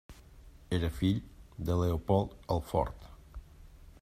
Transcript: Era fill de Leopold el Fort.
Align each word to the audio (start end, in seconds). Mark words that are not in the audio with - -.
Era 0.77 0.89
fill 0.99 1.19
de 1.69 1.77
Leopold 1.83 2.35
el 2.57 2.65
Fort. 2.71 3.09